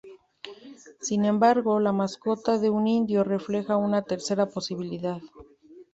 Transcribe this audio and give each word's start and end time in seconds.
Sin 0.99 1.25
embargo, 1.25 1.79
la 1.79 1.91
mascota 1.91 2.57
de 2.57 2.71
un 2.71 2.87
indio 2.87 3.23
refleja 3.23 3.77
una 3.77 4.01
tercera 4.01 4.49
posibilidad. 4.49 5.21